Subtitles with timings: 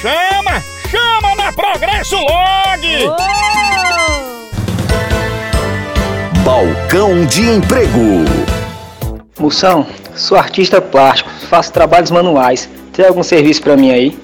[0.00, 3.08] Chama, chama na Progresso Log.
[3.08, 3.46] Oh!
[6.44, 8.24] Balcão de emprego.
[9.38, 12.70] Moção, sou artista plástico, faço trabalhos manuais.
[12.92, 14.18] Tem algum serviço pra mim aí?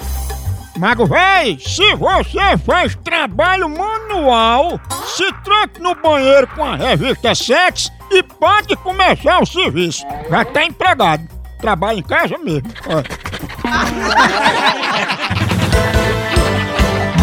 [0.79, 7.91] Mago véi, se você faz trabalho manual, se tranque no banheiro com a revista Sex
[8.11, 10.07] e pode começar o serviço.
[10.31, 11.42] Já tá empregado.
[11.63, 12.69] Trabalha em casa mesmo.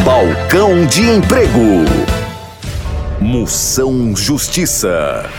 [0.05, 1.83] Balcão de emprego.
[3.19, 5.29] Moção Justiça.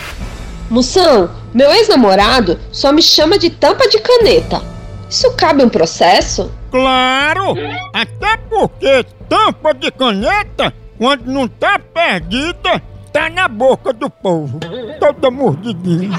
[0.69, 4.61] Moção, meu ex-namorado só me chama de tampa de caneta.
[5.09, 6.53] Isso cabe um processo?
[6.71, 7.55] Claro!
[7.95, 14.61] Até porque tampa de caneta, quando não tá perdida, tá na boca do povo.
[15.01, 16.19] Toda mordidinha.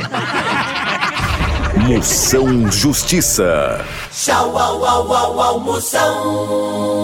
[1.88, 3.84] Moção Justiça.
[4.12, 7.02] Tchau, au, au, au, au, Moção.